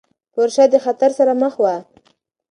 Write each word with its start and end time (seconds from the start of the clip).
پورشه 0.33 0.63
د 0.71 0.75
خطر 0.85 1.09
سره 1.19 1.33
مخ 1.41 1.53
وه. 1.63 1.75